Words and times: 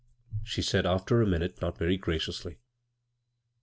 she 0.43 0.63
said 0.63 0.83
after 0.83 1.21
a 1.21 1.27
minute, 1.27 1.61
not 1.61 1.77
very 1.77 1.95
gradously. 1.95 2.57